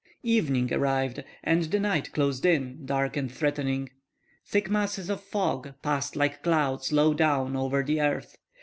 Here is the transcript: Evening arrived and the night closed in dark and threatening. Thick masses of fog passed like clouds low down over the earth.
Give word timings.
Evening 0.23 0.73
arrived 0.73 1.23
and 1.43 1.65
the 1.65 1.79
night 1.79 2.11
closed 2.11 2.43
in 2.43 2.87
dark 2.87 3.15
and 3.15 3.31
threatening. 3.31 3.91
Thick 4.47 4.67
masses 4.67 5.11
of 5.11 5.21
fog 5.21 5.75
passed 5.83 6.15
like 6.15 6.41
clouds 6.41 6.91
low 6.91 7.13
down 7.13 7.55
over 7.55 7.83
the 7.83 8.01
earth. 8.01 8.35